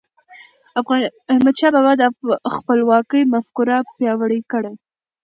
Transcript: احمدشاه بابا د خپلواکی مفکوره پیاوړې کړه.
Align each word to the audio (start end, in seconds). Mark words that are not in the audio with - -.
احمدشاه 1.31 1.71
بابا 1.75 1.93
د 2.01 2.03
خپلواکی 2.55 3.21
مفکوره 3.33 3.77
پیاوړې 3.95 4.39
کړه. 4.51 4.71